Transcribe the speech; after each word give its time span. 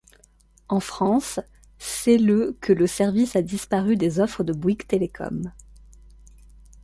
En 0.67 0.79
France, 0.79 1.39
c'est 1.77 2.17
le 2.17 2.57
que 2.59 2.73
le 2.73 2.87
service 2.87 3.35
a 3.35 3.43
disparu 3.43 3.97
des 3.97 4.19
offres 4.19 4.43
de 4.43 4.51
Bouygues 4.51 4.87
Telecom. 4.87 5.53